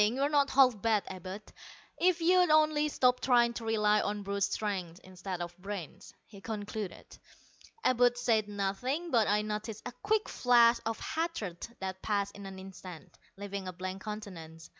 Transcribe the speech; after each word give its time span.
You're 0.09 0.29
not 0.29 0.49
half 0.49 0.81
bad, 0.81 1.03
Abud, 1.11 1.43
if 1.99 2.21
you'd 2.21 2.49
only 2.49 2.87
stop 2.89 3.19
trying 3.19 3.53
to 3.53 3.63
rely 3.63 4.01
on 4.01 4.23
brute 4.23 4.41
strength 4.41 4.99
instead 5.03 5.43
of 5.43 5.55
brains," 5.59 6.11
he 6.25 6.41
concluded. 6.41 7.19
Abud 7.83 8.17
said 8.17 8.47
nothing, 8.47 9.11
but 9.11 9.27
I 9.27 9.43
noticed 9.43 9.83
a 9.85 9.91
quick 10.01 10.27
flash 10.27 10.79
of 10.87 10.99
hatred 10.99 11.67
that 11.81 12.01
passed 12.01 12.35
in 12.35 12.47
an 12.47 12.57
instant, 12.57 13.19
leaving 13.37 13.67
a 13.67 13.73
blank 13.73 14.03
countenance. 14.03 14.67